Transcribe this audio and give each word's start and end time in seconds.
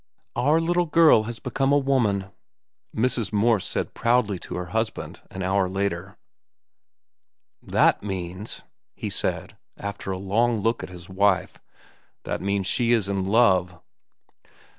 "Our 0.35 0.59
little 0.59 0.87
girl 0.87 1.25
has 1.29 1.37
become 1.37 1.71
a 1.71 1.77
woman," 1.77 2.25
Mrs. 2.97 3.31
Morse 3.31 3.67
said 3.67 3.93
proudly 3.93 4.39
to 4.39 4.55
her 4.55 4.69
husband 4.73 5.21
an 5.29 5.43
hour 5.43 5.69
later. 5.69 6.17
"That 7.61 8.01
means," 8.01 8.63
he 8.95 9.11
said, 9.11 9.57
after 9.77 10.09
a 10.09 10.17
long 10.17 10.57
look 10.61 10.81
at 10.81 10.89
his 10.89 11.07
wife, 11.07 11.59
"that 12.23 12.41
means 12.41 12.65
she 12.65 12.93
is 12.93 13.07
in 13.07 13.27
love." 13.27 13.79